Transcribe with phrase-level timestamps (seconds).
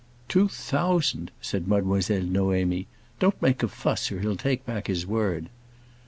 [0.27, 2.87] "Two thousand!" said Mademoiselle Noémie.
[3.19, 5.47] "Don't make a fuss or he'll take back his word."